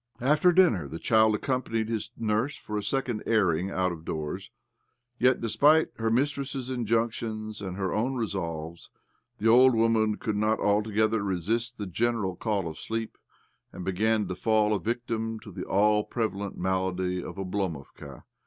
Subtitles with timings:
[0.19, 4.49] After dinner the child accompanied his nurse for a second airing out of doors.
[5.19, 8.89] Yet, despite her mistress's injunctions and her own resolves,
[9.37, 13.15] the old woman could not alto gether resist the general call of sleep,
[13.71, 18.23] and began to fall a victim to the all prevalent malady of Oblomovka.